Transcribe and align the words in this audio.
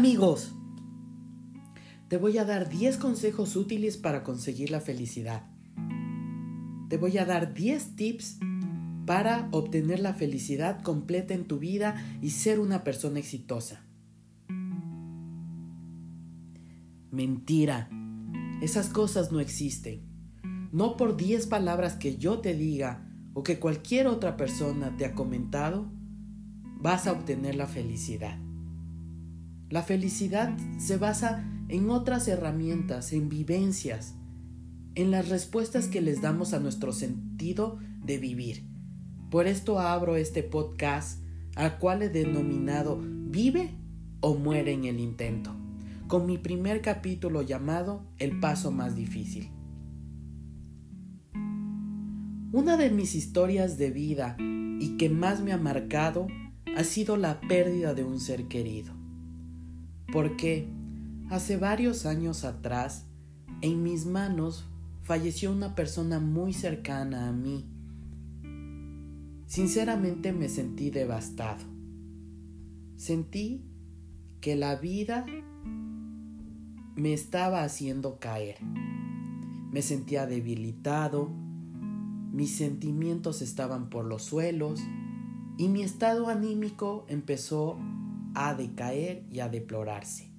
amigos! 0.00 0.54
Te 2.08 2.16
voy 2.16 2.38
a 2.38 2.46
dar 2.46 2.70
10 2.70 2.96
consejos 2.96 3.54
útiles 3.54 3.98
para 3.98 4.22
conseguir 4.22 4.70
la 4.70 4.80
felicidad. 4.80 5.44
Te 6.88 6.96
voy 6.96 7.18
a 7.18 7.26
dar 7.26 7.52
10 7.52 7.96
tips 7.96 8.38
para 9.04 9.50
obtener 9.50 10.00
la 10.00 10.14
felicidad 10.14 10.80
completa 10.80 11.34
en 11.34 11.44
tu 11.44 11.58
vida 11.58 12.02
y 12.22 12.30
ser 12.30 12.60
una 12.60 12.82
persona 12.82 13.18
exitosa. 13.18 13.84
Mentira. 17.10 17.90
Esas 18.62 18.88
cosas 18.88 19.30
no 19.30 19.38
existen. 19.38 20.00
No 20.72 20.96
por 20.96 21.18
10 21.18 21.46
palabras 21.46 21.96
que 21.96 22.16
yo 22.16 22.38
te 22.38 22.54
diga 22.54 23.06
o 23.34 23.42
que 23.42 23.58
cualquier 23.58 24.06
otra 24.06 24.38
persona 24.38 24.96
te 24.96 25.04
ha 25.04 25.14
comentado, 25.14 25.92
vas 26.78 27.06
a 27.06 27.12
obtener 27.12 27.54
la 27.54 27.66
felicidad. 27.66 28.38
La 29.70 29.84
felicidad 29.84 30.52
se 30.78 30.96
basa 30.96 31.44
en 31.68 31.90
otras 31.90 32.26
herramientas, 32.26 33.12
en 33.12 33.28
vivencias, 33.28 34.16
en 34.96 35.12
las 35.12 35.28
respuestas 35.28 35.86
que 35.86 36.00
les 36.00 36.20
damos 36.20 36.54
a 36.54 36.58
nuestro 36.58 36.92
sentido 36.92 37.78
de 38.04 38.18
vivir. 38.18 38.64
Por 39.30 39.46
esto 39.46 39.78
abro 39.78 40.16
este 40.16 40.42
podcast 40.42 41.22
al 41.54 41.78
cual 41.78 42.02
he 42.02 42.08
denominado 42.08 42.98
Vive 43.00 43.70
o 44.18 44.34
muere 44.34 44.72
en 44.72 44.86
el 44.86 44.98
intento, 44.98 45.54
con 46.08 46.26
mi 46.26 46.36
primer 46.36 46.82
capítulo 46.82 47.42
llamado 47.42 48.04
El 48.18 48.40
paso 48.40 48.72
más 48.72 48.96
difícil. 48.96 49.52
Una 52.52 52.76
de 52.76 52.90
mis 52.90 53.14
historias 53.14 53.78
de 53.78 53.92
vida 53.92 54.36
y 54.40 54.96
que 54.96 55.08
más 55.10 55.40
me 55.40 55.52
ha 55.52 55.58
marcado 55.58 56.26
ha 56.76 56.82
sido 56.82 57.16
la 57.16 57.40
pérdida 57.40 57.94
de 57.94 58.02
un 58.02 58.18
ser 58.18 58.48
querido 58.48 58.99
porque 60.12 60.68
hace 61.30 61.56
varios 61.56 62.06
años 62.06 62.44
atrás 62.44 63.06
en 63.62 63.82
mis 63.82 64.06
manos 64.06 64.66
falleció 65.02 65.52
una 65.52 65.74
persona 65.74 66.18
muy 66.18 66.52
cercana 66.52 67.28
a 67.28 67.32
mí. 67.32 67.66
Sinceramente 69.46 70.32
me 70.32 70.48
sentí 70.48 70.90
devastado. 70.90 71.64
Sentí 72.96 73.64
que 74.40 74.56
la 74.56 74.76
vida 74.76 75.26
me 76.94 77.12
estaba 77.12 77.64
haciendo 77.64 78.18
caer. 78.18 78.56
Me 79.72 79.82
sentía 79.82 80.26
debilitado, 80.26 81.30
mis 82.32 82.56
sentimientos 82.56 83.42
estaban 83.42 83.90
por 83.90 84.04
los 84.04 84.22
suelos 84.22 84.80
y 85.58 85.68
mi 85.68 85.82
estado 85.82 86.28
anímico 86.28 87.04
empezó 87.08 87.78
a 88.34 88.54
decaer 88.54 89.24
y 89.30 89.40
a 89.40 89.48
deplorarse. 89.48 90.30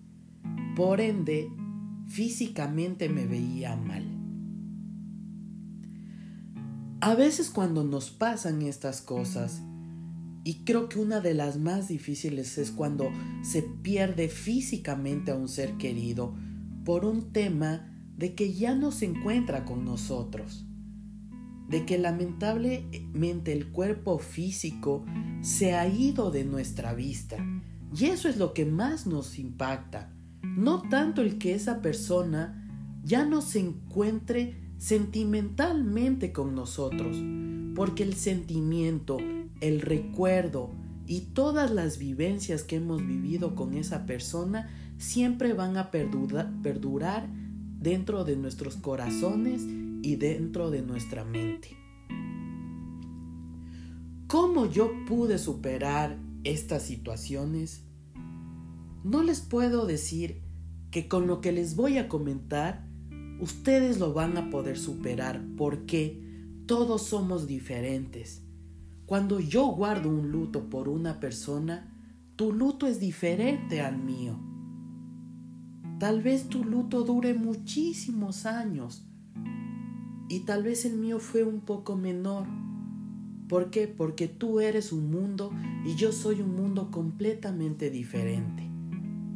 Por 0.76 1.02
ende, 1.02 1.50
físicamente 2.08 3.10
me 3.10 3.26
veía 3.26 3.76
mal. 3.76 4.06
A 7.02 7.16
veces 7.16 7.50
cuando 7.50 7.84
nos 7.84 8.12
pasan 8.12 8.62
estas 8.62 9.02
cosas, 9.02 9.62
y 10.44 10.64
creo 10.64 10.90
que 10.90 11.00
una 11.00 11.20
de 11.20 11.34
las 11.34 11.58
más 11.58 11.88
difíciles 11.88 12.58
es 12.58 12.72
cuando 12.72 13.12
se 13.44 13.62
pierde 13.62 14.28
físicamente 14.28 15.32
a 15.32 15.36
un 15.36 15.48
ser 15.48 15.78
querido 15.78 16.36
por 16.84 17.06
un 17.06 17.32
tema 17.32 17.88
de 18.18 18.34
que 18.34 18.54
ya 18.54 18.76
no 18.76 18.92
se 18.92 19.06
encuentra 19.06 19.66
con 19.66 19.86
nosotros, 19.86 20.66
de 21.70 21.86
que 21.86 21.98
lamentablemente 21.98 23.54
el 23.54 23.72
cuerpo 23.72 24.18
físico 24.20 25.06
se 25.42 25.76
ha 25.76 25.88
ido 25.88 26.32
de 26.32 26.44
nuestra 26.44 26.94
vista 26.94 27.38
y 27.96 28.06
eso 28.06 28.30
es 28.30 28.38
lo 28.38 28.54
que 28.54 28.66
más 28.66 29.06
nos 29.06 29.38
impacta. 29.38 30.14
No 30.44 30.82
tanto 30.90 31.22
el 31.22 31.38
que 31.38 31.54
esa 31.54 31.82
persona 31.82 32.68
ya 33.04 33.26
no 33.26 33.42
se 33.42 33.60
encuentre 33.60 34.56
sentimentalmente 34.78 36.32
con 36.32 36.56
nosotros, 36.56 37.18
porque 37.76 38.04
el 38.04 38.16
sentimiento, 38.16 39.18
el 39.60 39.82
recuerdo 39.82 40.72
y 41.06 41.22
todas 41.34 41.72
las 41.72 41.98
vivencias 41.98 42.64
que 42.64 42.78
hemos 42.78 43.06
vivido 43.06 43.56
con 43.56 43.74
esa 43.74 44.06
persona 44.06 44.70
siempre 44.98 45.54
van 45.54 45.78
a 45.78 45.92
perdurar 45.92 47.28
dentro 47.80 48.24
de 48.24 48.38
nuestros 48.38 48.76
corazones 48.78 49.64
y 50.04 50.16
dentro 50.16 50.72
de 50.72 50.82
nuestra 50.82 51.24
mente. 51.26 51.76
¿Cómo 54.28 54.66
yo 54.68 54.92
pude 55.08 55.38
superar 55.38 56.18
estas 56.44 56.84
situaciones, 56.84 57.86
no 59.04 59.24
les 59.24 59.42
puedo 59.42 59.86
decir 59.86 60.42
que 60.92 61.08
con 61.08 61.28
lo 61.28 61.42
que 61.42 61.52
les 61.52 61.76
voy 61.76 61.98
a 61.98 62.08
comentar, 62.08 62.88
ustedes 63.40 64.00
lo 64.00 64.14
van 64.14 64.38
a 64.38 64.50
poder 64.50 64.78
superar 64.78 65.44
porque 65.58 66.22
todos 66.66 67.04
somos 67.04 67.48
diferentes. 67.48 68.44
Cuando 69.06 69.40
yo 69.40 69.68
guardo 69.68 70.10
un 70.10 70.32
luto 70.32 70.70
por 70.70 70.88
una 70.88 71.20
persona, 71.20 71.92
tu 72.36 72.54
luto 72.54 72.88
es 72.88 73.00
diferente 73.00 73.82
al 73.82 73.98
mío. 73.98 74.40
Tal 76.00 76.22
vez 76.22 76.48
tu 76.48 76.64
luto 76.64 77.04
dure 77.04 77.34
muchísimos 77.34 78.46
años 78.46 79.06
y 80.30 80.40
tal 80.42 80.64
vez 80.64 80.86
el 80.86 80.98
mío 80.98 81.20
fue 81.20 81.44
un 81.44 81.62
poco 81.62 81.96
menor 81.96 82.48
¿Por 83.52 83.70
qué? 83.70 83.90
Porque 83.90 84.30
tú 84.30 84.62
eres 84.62 84.94
un 84.94 85.12
mundo 85.12 85.52
y 85.86 85.96
yo 85.96 86.14
soy 86.14 86.40
un 86.40 86.56
mundo 86.56 86.90
completamente 86.90 87.90
diferente. 87.90 88.64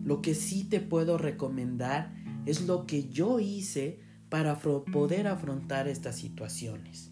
Lo 0.05 0.21
que 0.21 0.35
sí 0.35 0.63
te 0.63 0.79
puedo 0.79 1.17
recomendar 1.17 2.15
es 2.45 2.65
lo 2.65 2.87
que 2.87 3.09
yo 3.09 3.41
hice 3.41 3.99
para 4.29 4.57
poder 4.57 5.27
afrontar 5.27 5.89
estas 5.89 6.15
situaciones. 6.15 7.11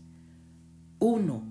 Uno, 0.97 1.43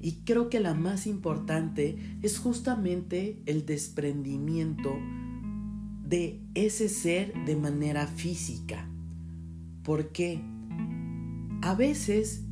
y 0.00 0.22
creo 0.24 0.48
que 0.48 0.60
la 0.60 0.72
más 0.72 1.06
importante 1.06 1.98
es 2.22 2.38
justamente 2.38 3.42
el 3.44 3.66
desprendimiento 3.66 4.96
de 6.02 6.40
ese 6.54 6.88
ser 6.88 7.34
de 7.44 7.56
manera 7.56 8.06
física. 8.06 8.88
Porque 9.82 10.40
a 11.60 11.74
veces 11.74 12.47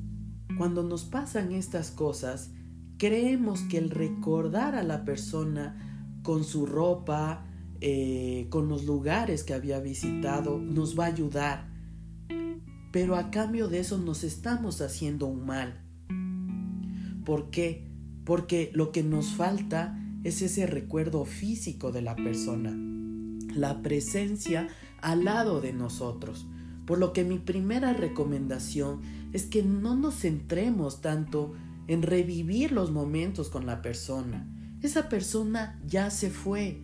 cuando 0.56 0.82
nos 0.82 1.04
pasan 1.04 1.52
estas 1.52 1.90
cosas, 1.90 2.50
creemos 2.98 3.60
que 3.62 3.78
el 3.78 3.90
recordar 3.90 4.74
a 4.74 4.82
la 4.82 5.04
persona 5.04 6.18
con 6.22 6.44
su 6.44 6.66
ropa, 6.66 7.46
eh, 7.80 8.46
con 8.50 8.68
los 8.68 8.84
lugares 8.84 9.44
que 9.44 9.54
había 9.54 9.80
visitado, 9.80 10.58
nos 10.58 10.98
va 10.98 11.04
a 11.04 11.08
ayudar. 11.08 11.68
Pero 12.92 13.16
a 13.16 13.30
cambio 13.30 13.68
de 13.68 13.80
eso 13.80 13.98
nos 13.98 14.24
estamos 14.24 14.80
haciendo 14.80 15.26
un 15.26 15.44
mal. 15.44 15.82
¿Por 17.24 17.50
qué? 17.50 17.86
Porque 18.24 18.70
lo 18.74 18.92
que 18.92 19.02
nos 19.02 19.34
falta 19.34 20.00
es 20.24 20.42
ese 20.42 20.66
recuerdo 20.66 21.24
físico 21.24 21.92
de 21.92 22.02
la 22.02 22.16
persona, 22.16 22.74
la 23.54 23.82
presencia 23.82 24.68
al 25.00 25.24
lado 25.24 25.60
de 25.60 25.72
nosotros. 25.72 26.46
Por 26.86 26.98
lo 26.98 27.12
que 27.12 27.24
mi 27.24 27.38
primera 27.38 27.92
recomendación 27.92 29.00
es 29.32 29.46
que 29.46 29.62
no 29.64 29.96
nos 29.96 30.20
centremos 30.20 31.00
tanto 31.00 31.52
en 31.88 32.02
revivir 32.02 32.70
los 32.70 32.92
momentos 32.92 33.48
con 33.50 33.66
la 33.66 33.82
persona. 33.82 34.48
Esa 34.82 35.08
persona 35.08 35.80
ya 35.84 36.10
se 36.10 36.30
fue, 36.30 36.80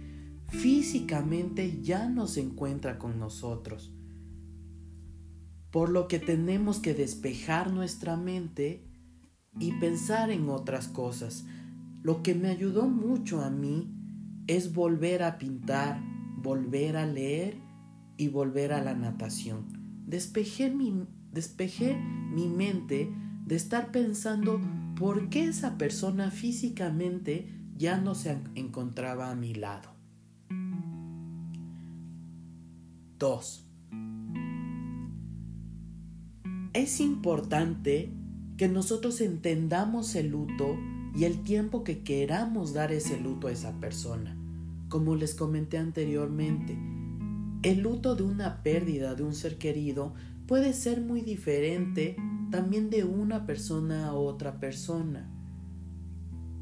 físicamente 0.48 1.80
ya 1.82 2.08
no 2.08 2.26
se 2.26 2.40
encuentra 2.40 2.98
con 2.98 3.20
nosotros. 3.20 3.94
Por 5.70 5.88
lo 5.88 6.08
que 6.08 6.18
tenemos 6.18 6.80
que 6.80 6.94
despejar 6.94 7.72
nuestra 7.72 8.16
mente 8.16 8.84
y 9.60 9.72
pensar 9.72 10.30
en 10.30 10.48
otras 10.48 10.88
cosas. 10.88 11.44
Lo 12.02 12.22
que 12.22 12.34
me 12.34 12.48
ayudó 12.48 12.88
mucho 12.88 13.40
a 13.40 13.50
mí 13.50 13.94
es 14.48 14.74
volver 14.74 15.22
a 15.22 15.38
pintar, 15.38 16.02
volver 16.38 16.96
a 16.96 17.06
leer 17.06 17.56
y 18.16 18.28
volver 18.28 18.72
a 18.72 18.82
la 18.82 18.94
natación 18.94 19.81
despejé 20.12 20.68
mi, 20.70 20.92
mi 22.34 22.46
mente 22.46 23.10
de 23.46 23.56
estar 23.56 23.90
pensando 23.90 24.60
por 24.94 25.30
qué 25.30 25.46
esa 25.46 25.78
persona 25.78 26.30
físicamente 26.30 27.48
ya 27.78 27.96
no 27.96 28.14
se 28.14 28.38
encontraba 28.54 29.30
a 29.30 29.34
mi 29.34 29.54
lado. 29.54 29.88
2. 33.18 33.66
Es 36.74 37.00
importante 37.00 38.12
que 38.58 38.68
nosotros 38.68 39.20
entendamos 39.22 40.14
el 40.14 40.28
luto 40.28 40.76
y 41.16 41.24
el 41.24 41.42
tiempo 41.42 41.84
que 41.84 42.02
queramos 42.02 42.74
dar 42.74 42.92
ese 42.92 43.18
luto 43.18 43.46
a 43.46 43.52
esa 43.52 43.80
persona. 43.80 44.36
Como 44.90 45.16
les 45.16 45.34
comenté 45.34 45.78
anteriormente, 45.78 46.76
el 47.62 47.80
luto 47.80 48.16
de 48.16 48.24
una 48.24 48.62
pérdida 48.62 49.14
de 49.14 49.22
un 49.22 49.34
ser 49.34 49.56
querido 49.56 50.14
puede 50.46 50.72
ser 50.72 51.00
muy 51.00 51.20
diferente 51.20 52.16
también 52.50 52.90
de 52.90 53.04
una 53.04 53.46
persona 53.46 54.08
a 54.08 54.14
otra 54.14 54.58
persona. 54.58 55.30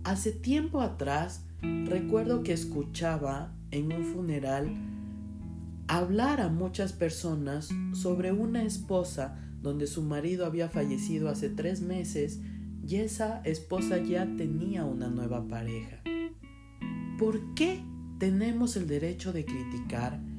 Hace 0.05 0.33
tiempo 0.33 0.81
atrás 0.81 1.47
recuerdo 1.63 2.43
que 2.43 2.53
escuchaba 2.53 3.55
en 3.71 3.93
un 3.93 4.05
funeral 4.05 4.75
hablar 5.89 6.41
a 6.41 6.49
muchas 6.49 6.93
personas 6.93 7.71
sobre 7.93 8.33
una 8.33 8.63
esposa 8.63 9.39
donde 9.63 9.87
su 9.87 10.03
marido 10.03 10.47
había 10.47 10.69
fallecido 10.69 11.29
hace 11.29 11.49
tres 11.49 11.81
meses 11.81 12.41
y 12.87 12.97
esa 12.97 13.41
esposa 13.45 13.99
ya 13.99 14.27
tenía 14.37 14.85
una 14.85 15.09
nueva 15.09 15.49
pareja. 15.49 16.03
¿Por 17.19 17.55
qué 17.55 17.83
tenemos 18.19 18.77
el 18.77 18.87
derecho 18.87 19.33
de 19.33 19.45
criticar 19.45 20.30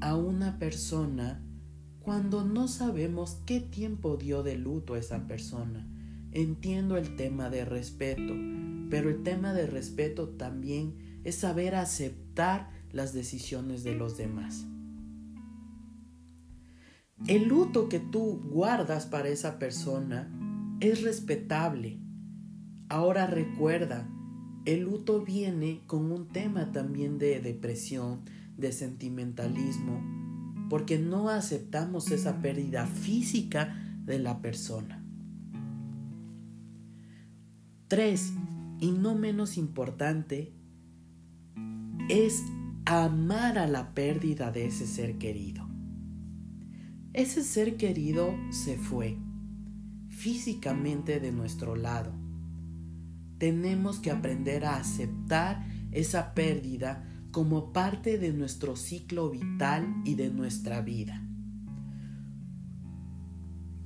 a 0.00 0.16
una 0.16 0.58
persona 0.58 1.42
cuando 2.00 2.44
no 2.44 2.68
sabemos 2.68 3.38
qué 3.46 3.60
tiempo 3.60 4.16
dio 4.16 4.42
de 4.42 4.56
luto 4.56 4.94
a 4.94 4.98
esa 4.98 5.26
persona? 5.26 5.86
Entiendo 6.32 6.96
el 6.96 7.16
tema 7.16 7.50
de 7.50 7.64
respeto, 7.64 8.34
pero 8.88 9.10
el 9.10 9.22
tema 9.22 9.52
de 9.52 9.66
respeto 9.66 10.28
también 10.28 11.20
es 11.24 11.36
saber 11.36 11.74
aceptar 11.74 12.70
las 12.92 13.12
decisiones 13.12 13.84
de 13.84 13.94
los 13.94 14.16
demás. 14.16 14.66
El 17.26 17.48
luto 17.48 17.88
que 17.88 18.00
tú 18.00 18.40
guardas 18.50 19.06
para 19.06 19.28
esa 19.28 19.58
persona 19.58 20.30
es 20.80 21.02
respetable. 21.02 22.00
Ahora 22.88 23.26
recuerda, 23.26 24.08
el 24.64 24.80
luto 24.80 25.22
viene 25.22 25.82
con 25.86 26.10
un 26.10 26.28
tema 26.28 26.72
también 26.72 27.18
de 27.18 27.40
depresión, 27.40 28.22
de 28.60 28.72
sentimentalismo, 28.72 30.00
porque 30.68 30.98
no 30.98 31.28
aceptamos 31.28 32.10
esa 32.10 32.40
pérdida 32.40 32.86
física 32.86 33.98
de 34.04 34.18
la 34.18 34.40
persona. 34.40 35.04
Tres, 37.88 38.32
y 38.78 38.92
no 38.92 39.16
menos 39.16 39.58
importante, 39.58 40.52
es 42.08 42.42
amar 42.84 43.58
a 43.58 43.66
la 43.66 43.94
pérdida 43.94 44.52
de 44.52 44.66
ese 44.66 44.86
ser 44.86 45.18
querido. 45.18 45.68
Ese 47.12 47.42
ser 47.42 47.76
querido 47.76 48.32
se 48.50 48.76
fue 48.76 49.18
físicamente 50.08 51.18
de 51.18 51.32
nuestro 51.32 51.74
lado. 51.74 52.12
Tenemos 53.38 53.98
que 53.98 54.10
aprender 54.10 54.64
a 54.64 54.76
aceptar 54.76 55.66
esa 55.92 56.34
pérdida 56.34 57.09
como 57.30 57.72
parte 57.72 58.18
de 58.18 58.32
nuestro 58.32 58.76
ciclo 58.76 59.30
vital 59.30 59.86
y 60.04 60.14
de 60.14 60.30
nuestra 60.30 60.80
vida. 60.80 61.22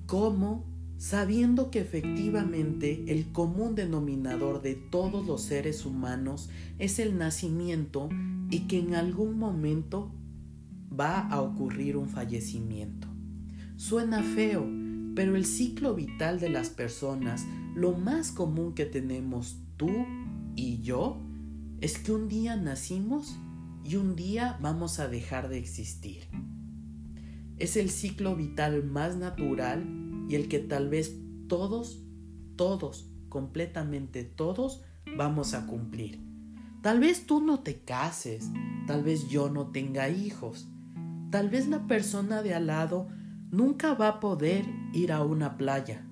¿Cómo? 0.07 0.65
Sabiendo 0.97 1.71
que 1.71 1.81
efectivamente 1.81 3.05
el 3.09 3.33
común 3.33 3.75
denominador 3.75 4.63
de 4.63 4.75
todos 4.75 5.27
los 5.27 5.43
seres 5.43 5.85
humanos 5.85 6.51
es 6.79 6.99
el 6.99 7.19
nacimiento 7.19 8.09
y 8.51 8.61
que 8.61 8.79
en 8.79 8.95
algún 8.95 9.39
momento 9.39 10.15
va 10.99 11.21
a 11.29 11.41
ocurrir 11.43 11.97
un 11.97 12.09
fallecimiento. 12.09 13.09
Suena 13.77 14.23
feo, 14.23 14.65
pero 15.15 15.37
el 15.37 15.45
ciclo 15.45 15.95
vital 15.95 16.39
de 16.39 16.49
las 16.49 16.71
personas, 16.71 17.45
lo 17.75 17.93
más 17.93 18.31
común 18.31 18.75
que 18.75 18.87
tenemos 18.87 19.59
tú 19.77 19.91
y 20.55 20.81
yo, 20.81 21.19
es 21.85 21.99
que 21.99 22.13
un 22.13 22.29
día 22.29 22.57
nacimos 22.57 23.37
y 23.85 23.97
un 23.97 24.17
día 24.17 24.59
vamos 24.63 25.01
a 25.01 25.07
dejar 25.07 25.51
de 25.51 25.59
existir. 25.59 26.27
Es 27.59 27.77
el 27.77 27.91
ciclo 27.91 28.37
vital 28.37 28.85
más 28.85 29.17
natural 29.17 29.85
y 30.27 30.35
el 30.35 30.49
que 30.49 30.61
tal 30.61 30.89
vez 30.89 31.15
todos, 31.47 32.03
todos, 32.57 33.11
completamente 33.29 34.25
todos 34.25 34.81
vamos 35.15 35.53
a 35.53 35.67
cumplir. 35.67 36.25
Tal 36.81 37.01
vez 37.01 37.27
tú 37.27 37.43
no 37.43 37.61
te 37.61 37.81
cases, 37.81 38.49
tal 38.87 39.03
vez 39.03 39.29
yo 39.29 39.51
no 39.51 39.67
tenga 39.67 40.09
hijos, 40.09 40.67
tal 41.31 41.51
vez 41.51 41.69
la 41.69 41.87
persona 41.87 42.43
de 42.43 42.55
al 42.55 42.69
lado 42.69 43.09
nunca 43.51 43.93
va 43.93 44.09
a 44.09 44.21
poder 44.21 44.65
ir 44.95 45.13
a 45.13 45.23
una 45.23 45.59
playa 45.59 46.07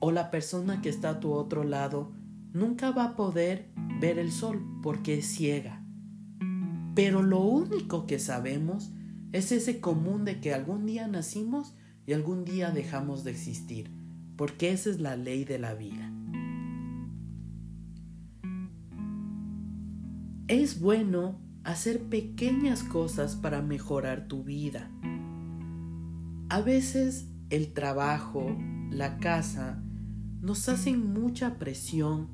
o 0.00 0.10
la 0.10 0.32
persona 0.32 0.82
que 0.82 0.88
está 0.88 1.10
a 1.10 1.20
tu 1.20 1.34
otro 1.34 1.62
lado 1.62 2.17
nunca 2.52 2.90
va 2.90 3.04
a 3.04 3.16
poder 3.16 3.70
ver 4.00 4.18
el 4.18 4.32
sol 4.32 4.62
porque 4.82 5.18
es 5.18 5.26
ciega. 5.26 5.84
Pero 6.94 7.22
lo 7.22 7.40
único 7.40 8.06
que 8.06 8.18
sabemos 8.18 8.92
es 9.32 9.52
ese 9.52 9.80
común 9.80 10.24
de 10.24 10.40
que 10.40 10.54
algún 10.54 10.86
día 10.86 11.06
nacimos 11.06 11.74
y 12.06 12.12
algún 12.12 12.44
día 12.44 12.70
dejamos 12.70 13.22
de 13.24 13.32
existir, 13.32 13.90
porque 14.36 14.72
esa 14.72 14.90
es 14.90 15.00
la 15.00 15.16
ley 15.16 15.44
de 15.44 15.58
la 15.58 15.74
vida. 15.74 16.12
Es 20.48 20.80
bueno 20.80 21.38
hacer 21.64 22.04
pequeñas 22.04 22.82
cosas 22.82 23.36
para 23.36 23.60
mejorar 23.60 24.26
tu 24.26 24.42
vida. 24.42 24.90
A 26.48 26.62
veces 26.62 27.28
el 27.50 27.74
trabajo, 27.74 28.56
la 28.90 29.18
casa, 29.18 29.82
nos 30.40 30.68
hacen 30.68 31.12
mucha 31.12 31.58
presión, 31.58 32.28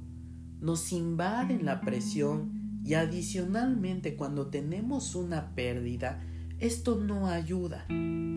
nos 0.61 0.93
invaden 0.93 1.65
la 1.65 1.81
presión 1.81 2.81
y 2.85 2.95
adicionalmente 2.95 4.15
cuando 4.15 4.49
tenemos 4.49 5.15
una 5.15 5.55
pérdida, 5.55 6.23
esto 6.59 6.97
no 6.97 7.29
ayuda. 7.29 7.87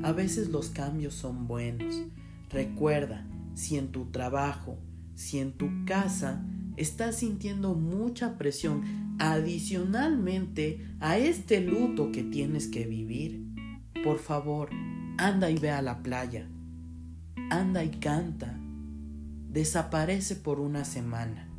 A 0.04 0.12
veces 0.12 0.50
los 0.50 0.70
cambios 0.70 1.14
son 1.14 1.48
buenos. 1.48 2.02
Recuerda, 2.50 3.26
si 3.56 3.78
en 3.78 3.92
tu 3.92 4.06
trabajo, 4.06 4.78
si 5.16 5.40
en 5.40 5.52
tu 5.52 5.70
casa 5.86 6.46
estás 6.78 7.18
sintiendo 7.18 7.74
mucha 7.74 8.38
presión 8.38 9.16
adicionalmente 9.20 10.86
a 11.00 11.18
este 11.18 11.60
luto 11.60 12.12
que 12.12 12.24
tienes 12.24 12.68
que 12.68 12.86
vivir, 12.86 13.46
por 14.04 14.20
favor, 14.20 14.70
Anda 15.18 15.50
y 15.50 15.58
ve 15.58 15.72
a 15.72 15.82
la 15.82 16.04
playa. 16.04 16.48
Anda 17.50 17.84
y 17.84 17.90
canta. 17.90 18.56
Desaparece 19.50 20.36
por 20.36 20.60
una 20.60 20.86
semana. 20.86 21.50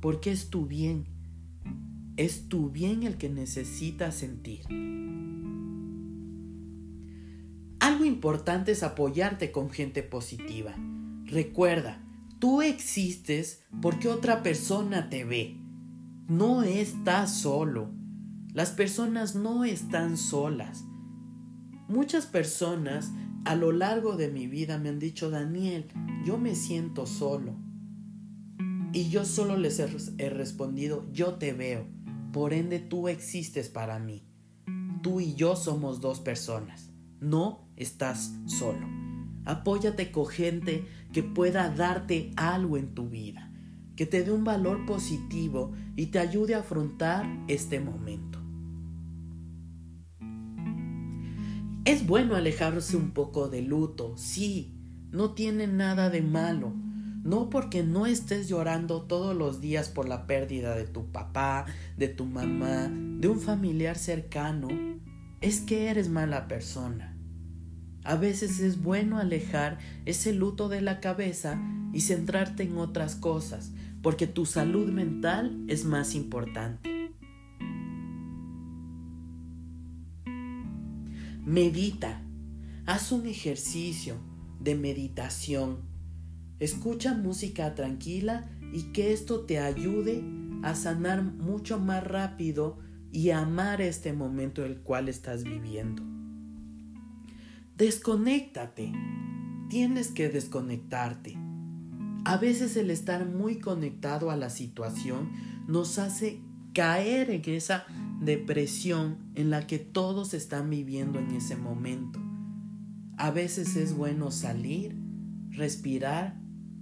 Porque 0.00 0.30
es 0.30 0.50
tu 0.50 0.66
bien. 0.66 1.06
Es 2.16 2.48
tu 2.48 2.70
bien 2.70 3.02
el 3.02 3.16
que 3.16 3.28
necesitas 3.28 4.14
sentir. 4.14 4.62
Algo 7.80 8.04
importante 8.04 8.72
es 8.72 8.82
apoyarte 8.82 9.52
con 9.52 9.70
gente 9.70 10.02
positiva. 10.02 10.74
Recuerda, 11.24 12.02
tú 12.38 12.60
existes 12.62 13.62
porque 13.80 14.08
otra 14.08 14.42
persona 14.42 15.08
te 15.08 15.24
ve. 15.24 15.56
No 16.28 16.62
estás 16.62 17.34
solo. 17.34 17.90
Las 18.52 18.70
personas 18.70 19.34
no 19.34 19.64
están 19.64 20.16
solas. 20.16 20.84
Muchas 21.88 22.26
personas 22.26 23.10
a 23.44 23.54
lo 23.54 23.72
largo 23.72 24.16
de 24.16 24.28
mi 24.28 24.46
vida 24.46 24.78
me 24.78 24.88
han 24.88 24.98
dicho, 24.98 25.30
Daniel, 25.30 25.88
yo 26.24 26.38
me 26.38 26.54
siento 26.54 27.06
solo. 27.06 27.56
Y 28.92 29.08
yo 29.08 29.24
solo 29.24 29.56
les 29.56 29.78
he, 29.78 30.30
respondido, 30.30 31.06
yo 31.12 31.34
te 31.34 31.52
veo, 31.52 31.86
por 32.32 32.52
ende 32.52 32.80
tú 32.80 33.08
existes 33.08 33.68
para 33.68 33.98
mí. 33.98 34.26
Tú 35.02 35.20
y 35.20 35.34
yo 35.34 35.56
somos 35.56 36.00
dos 36.00 36.20
personas, 36.20 36.90
no 37.20 37.68
estás 37.76 38.34
solo. 38.46 38.86
Apóyate 39.44 40.10
con 40.10 40.26
gente 40.26 40.84
que 41.12 41.22
pueda 41.22 41.70
darte 41.70 42.32
algo 42.36 42.76
en 42.76 42.94
tu 42.94 43.08
vida, 43.08 43.52
que 43.96 44.06
te 44.06 44.22
dé 44.22 44.32
un 44.32 44.44
valor 44.44 44.84
positivo 44.86 45.72
y 45.96 46.06
te 46.06 46.18
ayude 46.18 46.54
a 46.54 46.60
afrontar 46.60 47.26
este 47.48 47.80
momento. 47.80 48.39
Es 51.90 52.06
bueno 52.06 52.36
alejarse 52.36 52.96
un 52.96 53.10
poco 53.10 53.48
de 53.48 53.62
luto, 53.62 54.16
sí, 54.16 54.72
no 55.10 55.32
tiene 55.32 55.66
nada 55.66 56.08
de 56.08 56.22
malo. 56.22 56.72
No 57.24 57.50
porque 57.50 57.82
no 57.82 58.06
estés 58.06 58.48
llorando 58.48 59.02
todos 59.02 59.34
los 59.34 59.60
días 59.60 59.88
por 59.88 60.08
la 60.08 60.24
pérdida 60.28 60.76
de 60.76 60.84
tu 60.84 61.10
papá, 61.10 61.66
de 61.96 62.06
tu 62.06 62.26
mamá, 62.26 62.88
de 62.88 63.26
un 63.26 63.40
familiar 63.40 63.98
cercano, 63.98 64.68
es 65.40 65.62
que 65.62 65.88
eres 65.88 66.08
mala 66.08 66.46
persona. 66.46 67.16
A 68.04 68.14
veces 68.14 68.60
es 68.60 68.80
bueno 68.80 69.18
alejar 69.18 69.78
ese 70.06 70.32
luto 70.32 70.68
de 70.68 70.82
la 70.82 71.00
cabeza 71.00 71.60
y 71.92 72.02
centrarte 72.02 72.62
en 72.62 72.78
otras 72.78 73.16
cosas, 73.16 73.72
porque 74.00 74.28
tu 74.28 74.46
salud 74.46 74.92
mental 74.92 75.64
es 75.66 75.84
más 75.84 76.14
importante. 76.14 76.99
Medita. 81.50 82.22
Haz 82.86 83.10
un 83.10 83.26
ejercicio 83.26 84.14
de 84.60 84.76
meditación. 84.76 85.80
Escucha 86.60 87.14
música 87.14 87.74
tranquila 87.74 88.48
y 88.72 88.92
que 88.92 89.12
esto 89.12 89.40
te 89.46 89.58
ayude 89.58 90.22
a 90.62 90.76
sanar 90.76 91.24
mucho 91.24 91.80
más 91.80 92.04
rápido 92.04 92.78
y 93.10 93.30
amar 93.30 93.80
este 93.80 94.12
momento 94.12 94.64
el 94.64 94.76
cual 94.82 95.08
estás 95.08 95.42
viviendo. 95.42 96.04
Desconéctate. 97.76 98.92
Tienes 99.68 100.12
que 100.12 100.28
desconectarte. 100.28 101.36
A 102.24 102.36
veces 102.36 102.76
el 102.76 102.92
estar 102.92 103.26
muy 103.26 103.58
conectado 103.58 104.30
a 104.30 104.36
la 104.36 104.50
situación 104.50 105.32
nos 105.66 105.98
hace 105.98 106.42
caer 106.74 107.28
en 107.28 107.42
esa 107.46 107.86
depresión 108.20 109.18
en 109.34 109.50
la 109.50 109.66
que 109.66 109.78
todos 109.78 110.34
están 110.34 110.68
viviendo 110.70 111.18
en 111.18 111.30
ese 111.32 111.56
momento. 111.56 112.20
A 113.16 113.30
veces 113.30 113.76
es 113.76 113.94
bueno 113.94 114.30
salir, 114.30 114.96
respirar, 115.50 116.38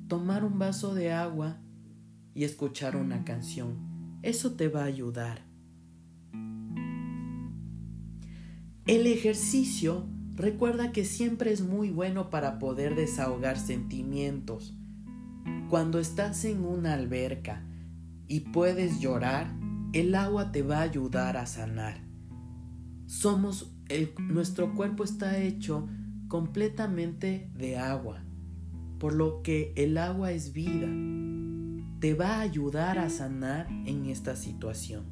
tomar 0.09 0.45
un 0.45 0.59
vaso 0.59 0.95
de 0.95 1.13
agua 1.13 1.61
y 2.35 2.45
escuchar 2.45 2.97
una 2.97 3.25
canción. 3.25 4.19
Eso 4.23 4.53
te 4.53 4.69
va 4.69 4.83
a 4.83 4.87
ayudar. 4.87 5.47
El 8.87 9.07
ejercicio 9.07 10.07
recuerda 10.35 10.93
que 10.93 11.05
siempre 11.05 11.53
es 11.53 11.61
muy 11.61 11.91
bueno 11.91 12.31
para 12.31 12.59
poder 12.59 12.95
desahogar 12.95 13.59
sentimientos. 13.59 14.75
Cuando 15.69 15.99
estás 15.99 16.45
en 16.45 16.65
una 16.65 16.95
alberca 16.95 17.65
y 18.27 18.41
puedes 18.41 19.01
llorar, 19.01 19.58
el 19.93 20.15
agua 20.15 20.53
te 20.53 20.63
va 20.63 20.79
a 20.79 20.83
ayudar 20.83 21.37
a 21.37 21.47
sanar. 21.47 22.01
Somos 23.07 23.75
nuestro 24.19 24.75
cuerpo 24.75 25.03
está 25.03 25.39
hecho 25.39 25.89
completamente 26.29 27.51
de 27.57 27.79
agua, 27.79 28.23
por 28.99 29.15
lo 29.15 29.43
que 29.43 29.73
el 29.77 29.97
agua 29.97 30.33
es 30.33 30.53
vida. 30.53 30.89
Te 32.01 32.15
va 32.15 32.37
a 32.37 32.41
ayudar 32.41 32.99
a 32.99 33.09
sanar 33.09 33.67
en 33.87 34.07
esta 34.07 34.37
situación. 34.37 35.05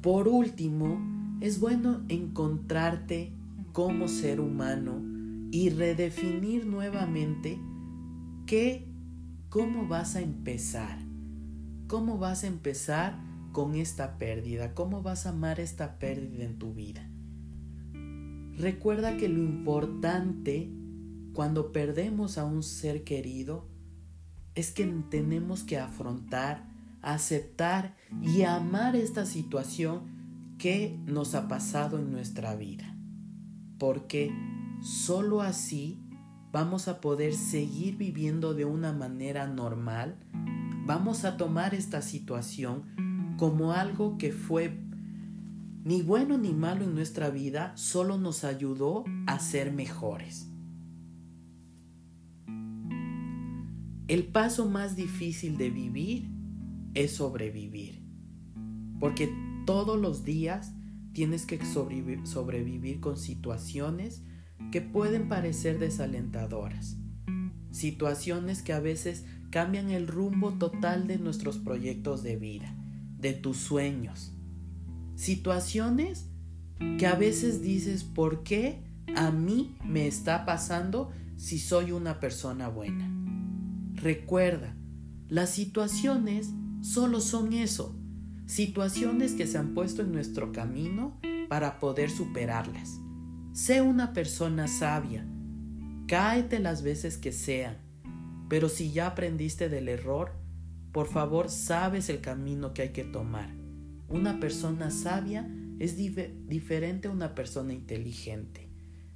Por 0.00 0.28
último, 0.28 0.98
es 1.40 1.60
bueno 1.60 2.04
encontrarte 2.08 3.32
como 3.72 4.08
ser 4.08 4.40
humano 4.40 5.02
y 5.50 5.68
redefinir 5.68 6.66
nuevamente 6.66 7.60
qué 8.46 8.85
¿Cómo 9.48 9.86
vas 9.86 10.16
a 10.16 10.20
empezar? 10.20 10.98
¿Cómo 11.86 12.18
vas 12.18 12.42
a 12.42 12.48
empezar 12.48 13.16
con 13.52 13.76
esta 13.76 14.18
pérdida? 14.18 14.74
¿Cómo 14.74 15.02
vas 15.02 15.24
a 15.24 15.30
amar 15.30 15.60
esta 15.60 16.00
pérdida 16.00 16.44
en 16.44 16.58
tu 16.58 16.74
vida? 16.74 17.08
Recuerda 18.58 19.16
que 19.16 19.28
lo 19.28 19.38
importante 19.38 20.68
cuando 21.32 21.70
perdemos 21.70 22.38
a 22.38 22.44
un 22.44 22.64
ser 22.64 23.04
querido 23.04 23.68
es 24.56 24.72
que 24.72 24.84
tenemos 25.10 25.62
que 25.62 25.78
afrontar, 25.78 26.66
aceptar 27.00 27.94
y 28.20 28.42
amar 28.42 28.96
esta 28.96 29.26
situación 29.26 30.56
que 30.58 30.98
nos 31.06 31.36
ha 31.36 31.46
pasado 31.46 31.98
en 32.00 32.10
nuestra 32.10 32.56
vida. 32.56 32.96
Porque 33.78 34.32
solo 34.82 35.40
así 35.40 36.02
vamos 36.56 36.88
a 36.88 37.02
poder 37.02 37.34
seguir 37.34 37.98
viviendo 37.98 38.54
de 38.54 38.64
una 38.64 38.90
manera 38.90 39.46
normal, 39.46 40.16
vamos 40.86 41.26
a 41.26 41.36
tomar 41.36 41.74
esta 41.74 42.00
situación 42.00 43.34
como 43.36 43.72
algo 43.72 44.16
que 44.16 44.32
fue 44.32 44.80
ni 45.84 46.00
bueno 46.00 46.38
ni 46.38 46.54
malo 46.54 46.84
en 46.84 46.94
nuestra 46.94 47.28
vida, 47.28 47.76
solo 47.76 48.16
nos 48.16 48.42
ayudó 48.42 49.04
a 49.26 49.38
ser 49.38 49.70
mejores. 49.70 50.48
El 54.08 54.24
paso 54.24 54.66
más 54.66 54.96
difícil 54.96 55.58
de 55.58 55.68
vivir 55.68 56.30
es 56.94 57.16
sobrevivir, 57.16 58.02
porque 58.98 59.30
todos 59.66 60.00
los 60.00 60.24
días 60.24 60.72
tienes 61.12 61.44
que 61.44 61.60
sobrevivir 61.66 63.00
con 63.00 63.18
situaciones 63.18 64.22
que 64.70 64.80
pueden 64.80 65.28
parecer 65.28 65.78
desalentadoras, 65.78 66.96
situaciones 67.70 68.62
que 68.62 68.72
a 68.72 68.80
veces 68.80 69.24
cambian 69.50 69.90
el 69.90 70.06
rumbo 70.06 70.52
total 70.54 71.06
de 71.06 71.18
nuestros 71.18 71.58
proyectos 71.58 72.22
de 72.22 72.36
vida, 72.36 72.74
de 73.18 73.32
tus 73.32 73.56
sueños, 73.58 74.32
situaciones 75.14 76.26
que 76.98 77.06
a 77.06 77.14
veces 77.14 77.62
dices, 77.62 78.04
¿por 78.04 78.42
qué 78.42 78.82
a 79.14 79.30
mí 79.30 79.76
me 79.84 80.06
está 80.06 80.44
pasando 80.44 81.10
si 81.36 81.58
soy 81.58 81.92
una 81.92 82.20
persona 82.20 82.68
buena? 82.68 83.10
Recuerda, 83.94 84.76
las 85.28 85.50
situaciones 85.50 86.50
solo 86.82 87.20
son 87.20 87.52
eso, 87.52 87.98
situaciones 88.46 89.32
que 89.32 89.46
se 89.46 89.58
han 89.58 89.74
puesto 89.74 90.02
en 90.02 90.12
nuestro 90.12 90.52
camino 90.52 91.18
para 91.48 91.80
poder 91.80 92.10
superarlas. 92.10 93.00
Sé 93.56 93.80
una 93.80 94.12
persona 94.12 94.68
sabia. 94.68 95.26
Cáete 96.06 96.58
las 96.58 96.82
veces 96.82 97.16
que 97.16 97.32
sean. 97.32 97.78
Pero 98.50 98.68
si 98.68 98.92
ya 98.92 99.06
aprendiste 99.06 99.70
del 99.70 99.88
error, 99.88 100.32
por 100.92 101.06
favor 101.06 101.48
sabes 101.48 102.10
el 102.10 102.20
camino 102.20 102.74
que 102.74 102.82
hay 102.82 102.88
que 102.90 103.04
tomar. 103.04 103.48
Una 104.08 104.40
persona 104.40 104.90
sabia 104.90 105.50
es 105.78 105.96
diferente 105.96 107.08
a 107.08 107.12
una 107.12 107.34
persona 107.34 107.72
inteligente. 107.72 108.70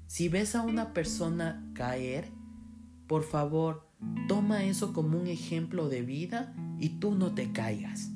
Si 0.07 0.31
ves 0.31 0.55
a 0.55 0.63
una 0.63 0.95
persona 0.95 1.71
caer, 1.75 2.31
por 3.09 3.25
favor, 3.25 3.91
toma 4.27 4.65
eso 4.65 4.95
como 4.95 5.21
un 5.21 5.27
ejemplo 5.27 5.91
de 5.91 6.01
vida 6.01 6.55
y 6.79 6.99
tú 6.99 7.15
no 7.15 7.35
te 7.35 7.53
caigas. 7.53 8.11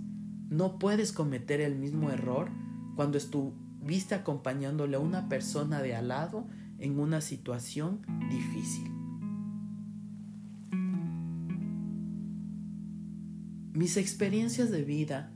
No 0.48 0.78
puedes 0.78 1.12
cometer 1.12 1.60
el 1.60 1.76
mismo 1.76 2.10
error 2.10 2.50
cuando 2.96 3.18
estuviste 3.18 3.63
viste 3.84 4.14
acompañándole 4.14 4.96
a 4.96 5.00
una 5.00 5.28
persona 5.28 5.82
de 5.82 5.94
al 5.94 6.08
lado 6.08 6.46
en 6.78 6.98
una 6.98 7.20
situación 7.20 8.00
difícil. 8.30 8.90
Mis 13.72 13.96
experiencias 13.96 14.70
de 14.70 14.82
vida 14.82 15.32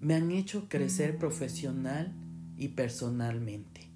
me 0.00 0.14
han 0.14 0.30
hecho 0.30 0.68
crecer 0.68 1.18
profesional 1.18 2.14
y 2.56 2.68
personalmente. 2.68 3.90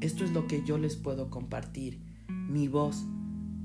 Esto 0.00 0.24
es 0.24 0.32
lo 0.32 0.46
que 0.46 0.64
yo 0.64 0.78
les 0.78 0.96
puedo 0.96 1.30
compartir, 1.30 2.00
mi 2.28 2.68
voz, 2.68 3.04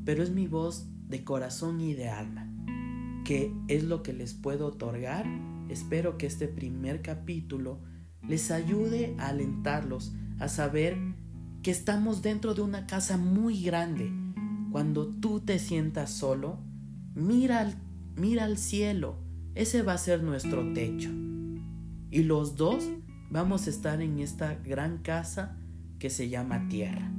pero 0.03 0.23
es 0.23 0.31
mi 0.31 0.47
voz 0.47 0.87
de 1.07 1.23
corazón 1.23 1.79
y 1.79 1.93
de 1.93 2.09
alma, 2.09 2.51
que 3.23 3.53
es 3.67 3.83
lo 3.83 4.03
que 4.03 4.13
les 4.13 4.33
puedo 4.33 4.67
otorgar. 4.67 5.25
Espero 5.69 6.17
que 6.17 6.25
este 6.25 6.47
primer 6.47 7.01
capítulo 7.01 7.79
les 8.27 8.51
ayude 8.51 9.15
a 9.19 9.27
alentarlos 9.27 10.13
a 10.39 10.47
saber 10.47 10.97
que 11.61 11.71
estamos 11.71 12.21
dentro 12.21 12.53
de 12.53 12.61
una 12.61 12.85
casa 12.87 13.17
muy 13.17 13.63
grande. 13.63 14.11
Cuando 14.71 15.07
tú 15.07 15.39
te 15.39 15.59
sientas 15.59 16.11
solo, 16.11 16.59
mira 17.15 17.59
al, 17.59 17.75
mira 18.15 18.43
al 18.43 18.57
cielo, 18.57 19.17
ese 19.55 19.81
va 19.81 19.93
a 19.93 19.97
ser 19.97 20.23
nuestro 20.23 20.73
techo. 20.73 21.09
Y 22.11 22.23
los 22.23 22.55
dos 22.55 22.83
vamos 23.29 23.67
a 23.67 23.69
estar 23.69 24.01
en 24.01 24.19
esta 24.19 24.55
gran 24.55 24.97
casa 24.99 25.57
que 25.99 26.09
se 26.09 26.29
llama 26.29 26.67
tierra. 26.67 27.11